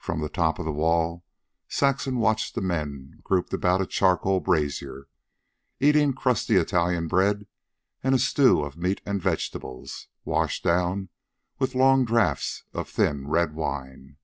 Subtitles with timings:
[0.00, 1.24] From the top of the wall
[1.68, 5.06] Saxon watched the men grouped about the charcoal brazier,
[5.78, 7.46] eating crusty Italian bread
[8.02, 11.08] and a stew of meat and vegetables, washed down
[11.60, 14.16] with long draughts of thin red wine.